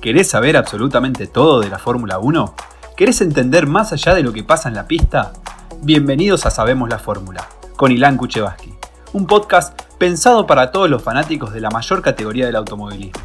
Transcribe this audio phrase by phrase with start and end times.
[0.00, 2.54] ¿Querés saber absolutamente todo de la Fórmula 1?
[2.96, 5.34] ¿Querés entender más allá de lo que pasa en la pista?
[5.82, 7.46] Bienvenidos a Sabemos la Fórmula,
[7.76, 8.72] con Ilan Kuchevaski,
[9.12, 13.20] un podcast pensado para todos los fanáticos de la mayor categoría del automovilismo.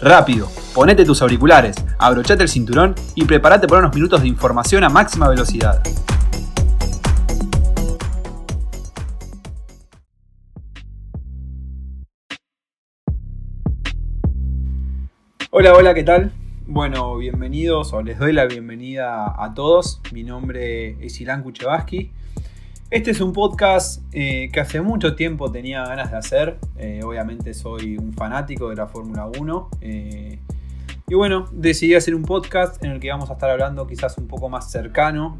[0.00, 4.88] Rápido, ponete tus auriculares, abrochate el cinturón y prepárate por unos minutos de información a
[4.88, 5.82] máxima velocidad.
[15.54, 16.32] Hola, hola, ¿qué tal?
[16.66, 20.00] Bueno, bienvenidos o les doy la bienvenida a todos.
[20.10, 22.10] Mi nombre es Ilan Kuchevaski.
[22.88, 26.56] Este es un podcast eh, que hace mucho tiempo tenía ganas de hacer.
[26.78, 29.70] Eh, obviamente soy un fanático de la Fórmula 1.
[29.82, 30.38] Eh,
[31.06, 34.28] y bueno, decidí hacer un podcast en el que vamos a estar hablando quizás un
[34.28, 35.38] poco más cercano,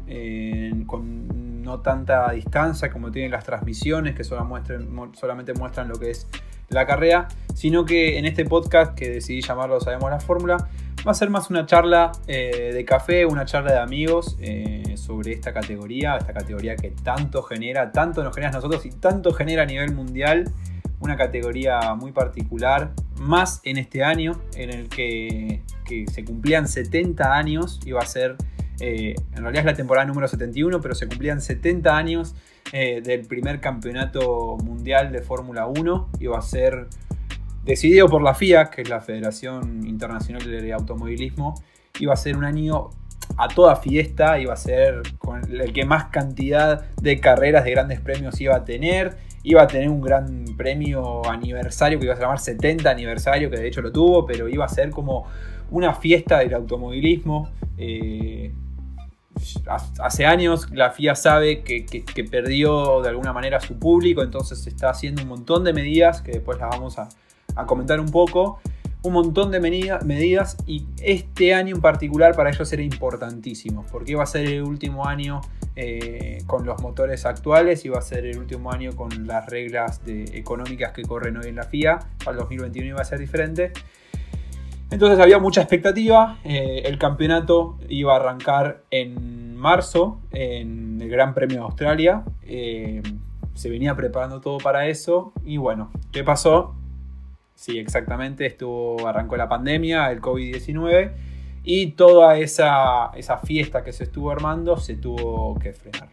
[0.85, 6.27] con no tanta distancia como tienen las transmisiones que solamente muestran lo que es
[6.69, 10.69] la carrera, sino que en este podcast que decidí llamarlo Sabemos la Fórmula,
[11.05, 15.33] va a ser más una charla eh, de café, una charla de amigos eh, sobre
[15.33, 19.63] esta categoría, esta categoría que tanto genera, tanto nos genera a nosotros y tanto genera
[19.63, 20.51] a nivel mundial,
[20.99, 27.33] una categoría muy particular, más en este año en el que, que se cumplían 70
[27.35, 28.37] años, iba a ser
[28.85, 32.35] eh, en realidad es la temporada número 71, pero se cumplían 70 años
[32.73, 36.09] eh, del primer campeonato mundial de Fórmula 1.
[36.19, 36.87] Iba a ser
[37.63, 41.55] decidido por la FIA, que es la Federación Internacional de Automovilismo.
[41.97, 42.89] Iba a ser un año
[43.37, 48.01] a toda fiesta, iba a ser con el que más cantidad de carreras de grandes
[48.01, 49.15] premios iba a tener.
[49.43, 53.67] Iba a tener un gran premio aniversario que iba a llamar 70 aniversario, que de
[53.67, 55.25] hecho lo tuvo, pero iba a ser como
[55.71, 57.49] una fiesta del automovilismo.
[57.77, 58.51] Eh,
[59.99, 65.21] hace años la FIA sabe que, perdió de alguna manera su público, entonces está haciendo
[65.23, 67.09] un montón de medidas que después las vamos a,
[67.65, 68.59] comentar un poco.
[69.03, 74.23] Un montón de medidas y este año en particular para ellos era importantísimo, porque iba
[74.23, 75.41] a ser el último año
[75.75, 80.93] eh, con los motores actuales, iba a ser el último año con las reglas económicas
[80.93, 83.73] que corren hoy en la FIA, para el 2021 iba a ser diferente.
[84.91, 86.37] Entonces había mucha expectativa.
[86.43, 92.23] Eh, el campeonato iba a arrancar en marzo en el Gran Premio de Australia.
[92.43, 93.01] Eh,
[93.53, 95.33] se venía preparando todo para eso.
[95.43, 96.75] Y bueno, ¿qué pasó?
[97.55, 98.45] Sí, exactamente.
[98.45, 101.11] Estuvo, arrancó la pandemia, el COVID-19.
[101.63, 106.09] Y toda esa, esa fiesta que se estuvo armando se tuvo que frenar.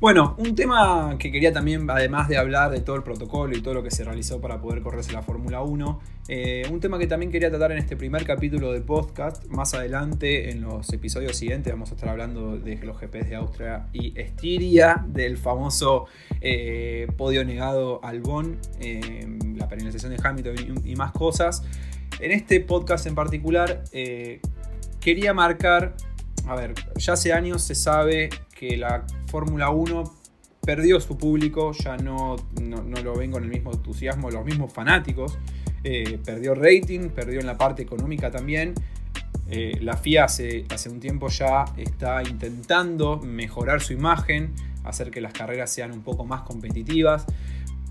[0.00, 3.74] Bueno, un tema que quería también, además de hablar de todo el protocolo y todo
[3.74, 7.30] lo que se realizó para poder correrse la Fórmula 1, eh, un tema que también
[7.30, 9.44] quería tratar en este primer capítulo del podcast.
[9.48, 13.88] Más adelante, en los episodios siguientes, vamos a estar hablando de los GPs de Austria
[13.92, 16.06] y Estiria, del famoso
[16.40, 21.62] eh, podio negado al Bonn, eh, la penalización de Hamilton y, y, más cosas.
[22.20, 23.84] En este podcast en particular,
[24.98, 25.94] quería marcar,
[26.46, 30.04] a ver, ya hace años se sabe que la Fórmula 1
[30.60, 35.38] perdió su público, ya no, no, lo ven con el mismo entusiasmo los mismos fanáticos.
[35.82, 38.74] Eh, perdió rating, perdió en la parte económica también.
[39.48, 44.52] Eh, la FIA hace, hace un tiempo ya está intentando mejorar su imagen,
[44.84, 47.24] hacer que las carreras sean un poco más competitivas.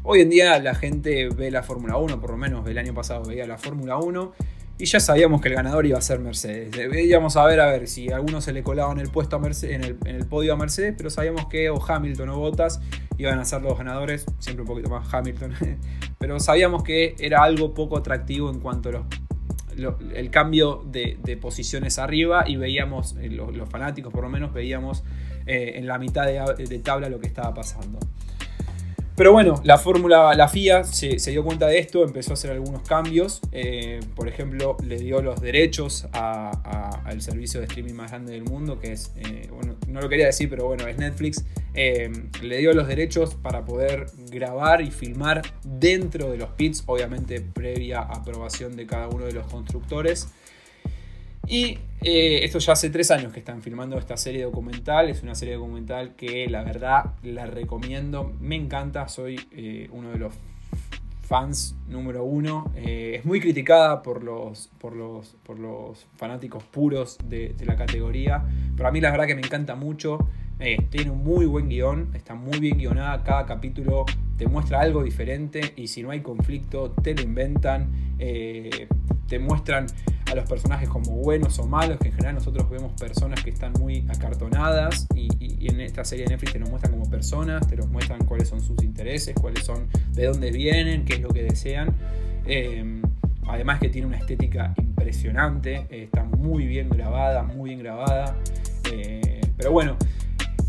[0.03, 3.23] Hoy en día la gente ve la Fórmula 1, por lo menos el año pasado
[3.23, 4.33] veía la Fórmula 1
[4.79, 6.71] y ya sabíamos que el ganador iba a ser Mercedes.
[6.89, 9.39] Veíamos a ver a ver si a alguno se le colaba en el puesto a
[9.39, 12.79] Mercedes, en el, podio a Mercedes, pero sabíamos que o Hamilton o Bottas
[13.17, 15.53] iban a ser los ganadores, siempre un poquito más Hamilton,
[16.17, 19.05] pero sabíamos que era algo poco atractivo en cuanto a
[20.15, 25.03] el cambio de, posiciones arriba y veíamos, eh, los, fanáticos por lo menos, veíamos
[25.45, 27.99] eh, en la mitad de tabla lo que estaba pasando.
[29.19, 32.83] Pero bueno, la fórmula, la FIA se, dio cuenta de esto, empezó a hacer algunos
[32.83, 33.41] cambios.
[33.51, 38.79] Eh, por ejemplo, le dio los derechos al servicio de streaming más grande del mundo,
[38.79, 41.43] que es, eh, bueno, no lo quería decir, pero bueno, es Netflix.
[41.73, 42.09] Eh,
[42.41, 47.99] le dio los derechos para poder grabar y filmar dentro de los pits, obviamente previa
[47.99, 50.29] aprobación de cada uno de los constructores.
[51.49, 55.09] Y eh, esto ya hace tres años que están filmando esta serie documental.
[55.09, 58.31] Es una serie documental que la verdad la recomiendo.
[58.39, 59.07] Me encanta.
[59.07, 60.33] Soy eh, uno de los
[61.23, 62.71] fans número uno.
[62.75, 67.75] Eh, es muy criticada por los, por los, por los fanáticos puros de, de, la
[67.75, 68.45] categoría.
[68.77, 70.19] Pero a mí la verdad que me encanta mucho.
[70.91, 72.11] tiene un muy buen guion.
[72.13, 73.23] Está muy bien guionada.
[73.23, 74.05] Cada capítulo
[74.37, 75.73] te muestra algo diferente.
[75.75, 77.89] Y si no hay conflicto, te lo inventan.
[79.29, 79.85] Te muestran
[80.29, 83.73] a los personajes como buenos o malos, que en general nosotros vemos personas que están
[83.73, 85.29] muy acartonadas y,
[85.67, 88.61] en, esta serie de Netflix te los muestran como personas, te los muestran cuáles son
[88.61, 91.93] sus intereses, cuáles son, de dónde vienen, qué es lo que desean.
[92.45, 93.01] Eh,
[93.47, 98.35] además que tiene una estética impresionante, está muy bien grabada, muy bien grabada.
[98.91, 99.97] Eh, pero bueno,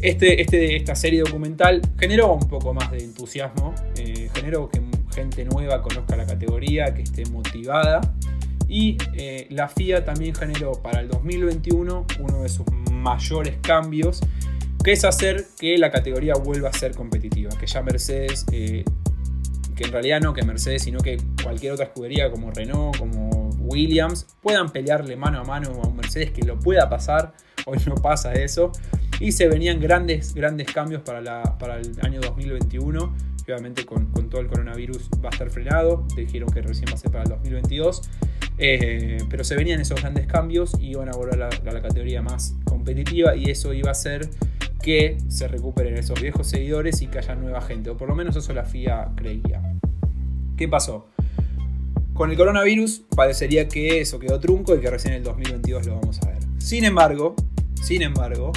[0.00, 4.80] este, este, esta serie documental generó un poco más de entusiasmo, eh, generó que
[5.14, 8.00] gente nueva conozca la categoría, que esté motivada.
[8.70, 14.20] Y eh, la FIA también generó para el 2021 uno de sus mayores cambios,
[14.84, 18.84] que es hacer que la categoría vuelva a ser competitiva, que ya Mercedes, que
[19.84, 24.70] en realidad no que Mercedes, sino que cualquier otra escudería como Renault, como Williams, puedan
[24.70, 27.32] pelearle mano a mano a un Mercedes que lo pueda pasar.
[27.66, 28.72] Hoy no pasa eso
[29.20, 33.14] y se venían grandes, grandes cambios para, la, para el año 2021.
[33.44, 36.06] obviamente con, con, todo el coronavirus va a estar frenado.
[36.16, 38.02] Dijeron que recién va a ser para el 2022.
[38.62, 42.54] Eh, pero se venían esos grandes cambios y iban a volver a la, categoría más
[42.64, 44.28] competitiva y eso iba a hacer
[44.82, 47.88] que se recuperen esos viejos seguidores y que haya nueva gente.
[47.88, 49.62] O por lo menos eso la FIA creía.
[50.58, 51.08] ¿Qué pasó?
[52.12, 55.94] Con el coronavirus parecería que eso quedó trunco y que recién en el 2022 lo
[55.94, 56.38] vamos a ver.
[56.58, 57.34] Sin embargo,
[57.82, 58.52] sin embargo,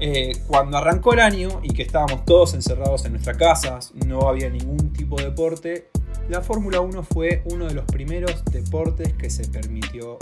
[0.00, 4.48] eh, cuando arrancó el año y que estábamos todos encerrados en nuestras casas, no había
[4.48, 5.88] ningún tipo de deporte,
[6.28, 10.18] la Fórmula 1 fue uno de los primeros deportes que se permitió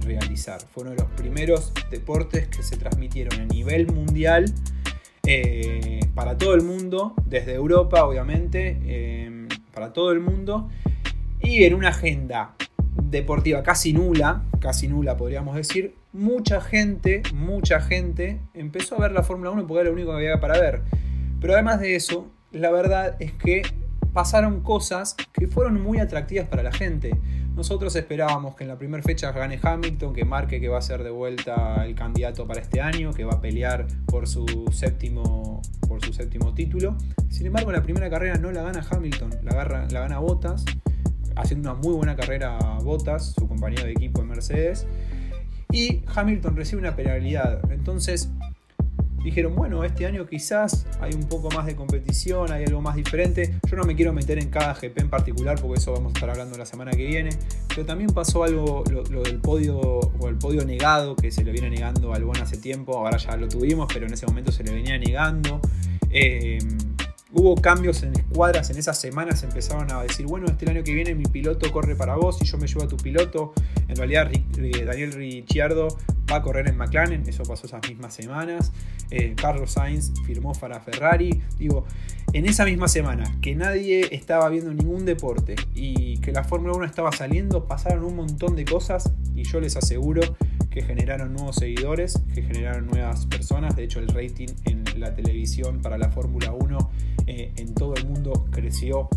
[0.00, 0.60] realizar.
[0.60, 4.52] Fue uno de los primeros deportes que se transmitieron a nivel mundial
[5.26, 10.68] eh, para todo el mundo, desde Europa obviamente, eh, para todo el mundo,
[11.40, 12.54] y en una agenda
[13.02, 19.22] deportiva casi nula, casi nula podríamos decir, mucha gente, mucha gente empezó a ver la
[19.22, 20.82] Fórmula 1 porque era lo único que había para ver.
[21.40, 23.62] Pero además de eso, la verdad es que
[24.18, 27.16] pasaron cosas que fueron muy atractivas para la gente.
[27.54, 31.04] Nosotros esperábamos que en la primera fecha gane Hamilton, que marque que va a ser
[31.04, 36.04] de vuelta el candidato para este año, que va a pelear por su séptimo, por
[36.04, 36.96] su séptimo título.
[37.28, 39.52] Sin embargo, en la primera carrera no la gana Hamilton, la,
[39.86, 40.64] gana Bottas,
[41.36, 44.88] haciendo una muy buena carrera Bottas, su compañero de equipo en Mercedes
[45.70, 47.70] y Hamilton recibe una penalidad.
[47.70, 48.30] Entonces
[49.28, 53.54] dijeron, bueno, este año quizás hay un poco más de competición, hay algo más diferente.
[53.70, 56.30] Yo no me quiero meter en cada GP en particular porque eso vamos a estar
[56.30, 57.30] hablando la semana que viene.
[57.68, 61.68] Pero también pasó algo, lo, del podio o el podio negado, que se le viene
[61.68, 62.96] negando al Albon hace tiempo.
[62.96, 65.60] Ahora ya lo tuvimos, pero en ese momento se le venía negando.
[66.10, 66.57] Eh,
[67.48, 71.14] Hubo cambios en escuadras, en esas semanas empezaron a decir, bueno, este año que viene
[71.14, 73.54] mi piloto corre para vos y yo me llevo a tu piloto.
[73.88, 75.88] En realidad eh, Daniel Ricciardo
[76.30, 78.70] va a correr en McLaren, eso pasó esas mismas semanas.
[79.10, 81.42] Eh, Carlos Sainz firmó para Ferrari.
[81.58, 81.86] Digo,
[82.34, 86.84] en esa misma semana que nadie estaba viendo ningún deporte y que la Fórmula 1
[86.84, 90.20] estaba saliendo, pasaron un montón de cosas y yo les aseguro
[90.70, 93.74] que generaron nuevos seguidores, que generaron nuevas personas.
[93.74, 96.90] De hecho, el rating en la televisión para la Fórmula 1
[97.26, 99.10] eh, en todo el mundo creció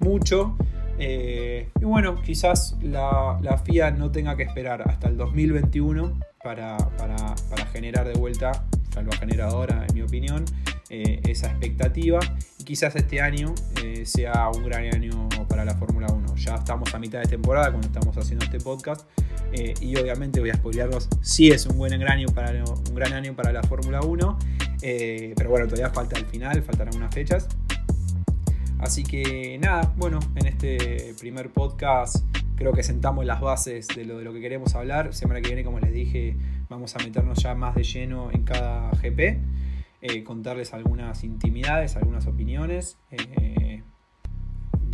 [0.00, 0.56] mucho.
[0.98, 6.78] Eh, y bueno, quizás la, FIA no tenga que esperar hasta el 2021 para,
[7.72, 10.44] generar de vuelta, ya lo ha generado ahora en mi opinión,
[10.88, 12.18] eh, esa expectativa.
[12.58, 13.54] Y quizás este año
[14.04, 16.36] sea un gran año para la Fórmula 1.
[16.36, 19.06] Ya estamos a mitad de temporada cuando estamos haciendo este podcast.
[19.52, 21.92] y obviamente voy a spoilearlos si es un buen
[22.34, 24.38] para, un gran año para la Fórmula 1.
[24.82, 27.48] Eh, pero bueno, todavía falta el final, faltarán unas fechas.
[28.78, 32.24] Así que nada, bueno, en este primer podcast
[32.56, 35.14] creo que sentamos las bases de lo, de lo que queremos hablar.
[35.14, 36.36] Semana que viene, como les dije,
[36.68, 39.38] vamos a meternos ya más de lleno en cada GP.
[40.02, 42.96] Eh, contarles algunas intimidades, algunas opiniones.
[43.10, 43.82] Eh,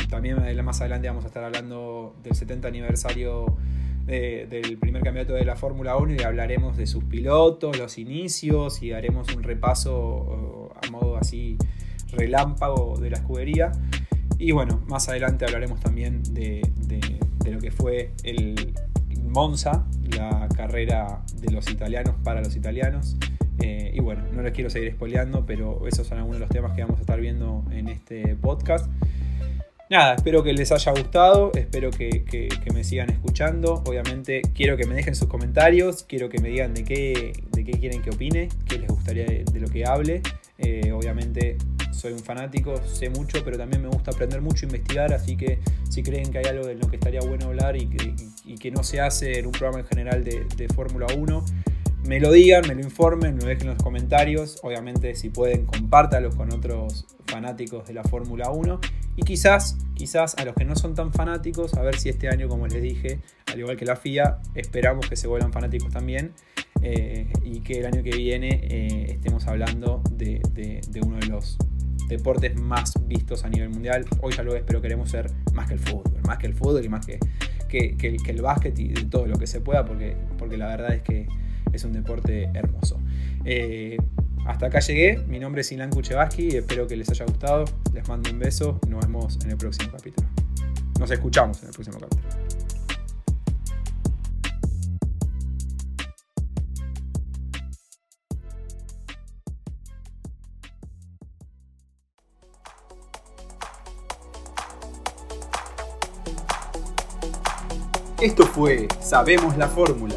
[0.09, 3.57] también más adelante vamos a estar hablando del 70 aniversario
[4.07, 8.93] del primer campeonato de la Fórmula 1 y hablaremos de sus pilotos, los inicios y
[8.93, 11.59] haremos un repaso a modo así
[12.13, 13.73] relámpago de la escudería.
[14.39, 16.63] Y bueno, más adelante hablaremos también de,
[17.51, 18.75] lo que fue el
[19.25, 19.87] Monza,
[20.17, 23.17] la carrera de los italianos para los italianos.
[23.59, 26.73] Eh, y bueno, no les quiero seguir spoileando, pero esos son algunos de los temas
[26.73, 28.91] que vamos a estar viendo en este podcast.
[29.89, 33.85] Nada, espero que les haya gustado, espero que, me sigan escuchando.
[33.87, 37.79] Obviamente quiero que me dejen sus comentarios, quiero que me digan de qué, de qué
[37.79, 40.23] quieren que opine, qué les gustaría de, lo que hable.
[40.59, 41.57] Eh, obviamente
[41.93, 46.03] soy un fanático, sé mucho, pero también me gusta aprender mucho, investigar, así que si
[46.03, 49.39] creen que hay algo de lo que estaría bueno hablar y que, no se hace
[49.39, 51.45] en un programa en general de, de Fórmula 1,
[52.07, 54.59] me lo digan, me lo informen, me lo dejen en los comentarios.
[54.63, 58.81] Obviamente, si pueden, compártalo con otros fanáticos de la Fórmula 1.
[59.17, 62.49] Y quizás, quizás a los que no son tan fanáticos, a ver si este año,
[62.49, 66.33] como les dije, al igual que la FIA, esperamos que se vuelvan fanáticos también.
[66.83, 70.41] eh, y que el año que viene eh, estemos hablando de,
[71.03, 71.57] uno de los
[72.09, 74.05] deportes más vistos a nivel mundial.
[74.21, 76.85] Hoy ya lo es, pero queremos ser más que el fútbol, más que el fútbol
[76.85, 77.19] y más que,
[77.73, 81.27] el básquet y todo lo que se pueda, porque, porque la verdad es que
[81.77, 82.99] es un deporte hermoso.
[83.45, 83.97] Eh,
[84.47, 88.31] hasta acá llegué, mi nombre es Ilan Kuchevaski, espero que les haya gustado, les mando
[88.31, 90.29] un beso, nos vemos en el próximo capítulo.
[90.99, 92.27] Nos escuchamos en el próximo capítulo.
[108.21, 110.17] Esto fue Sabemos la Fórmula.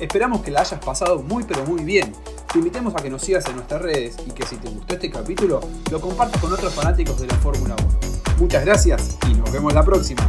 [0.00, 2.12] Esperamos que la hayas pasado muy pero muy bien.
[2.52, 5.10] Te invitamos a que nos sigas en nuestras redes y que si te gustó este
[5.10, 5.60] capítulo
[5.90, 8.38] lo compartas con otros fanáticos de la Fórmula 1.
[8.38, 10.22] Muchas gracias y nos vemos la próxima.